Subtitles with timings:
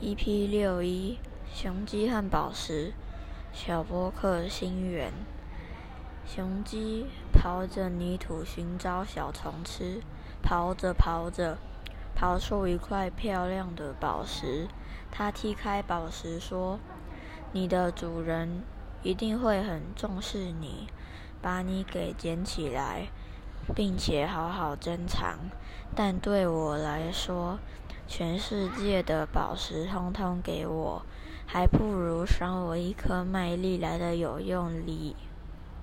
[0.00, 1.18] EP 六一
[1.52, 2.92] 雄鸡和宝石
[3.52, 5.12] 小波克心源。
[6.24, 10.00] 雄鸡刨着泥土寻找小虫吃，
[10.40, 11.58] 刨着刨着，
[12.16, 14.68] 刨出一块漂亮的宝石。
[15.10, 16.78] 它踢开宝石说
[17.50, 18.62] ：“你的主人
[19.02, 20.86] 一定会很重视你，
[21.42, 23.08] 把你给捡起来，
[23.74, 25.50] 并且好好珍藏。
[25.96, 27.58] 但对我来说，
[28.08, 31.02] 全世界的宝石通通给我，
[31.46, 35.14] 还不如赏我一颗麦粒来的有用哩。